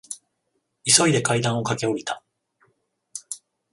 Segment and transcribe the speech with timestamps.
[0.83, 2.23] 急いで階段を駆け下りた。